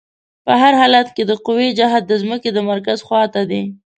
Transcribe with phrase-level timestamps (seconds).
[0.45, 3.63] په هر حالت کې د قوې جهت د ځمکې د مرکز خواته دی.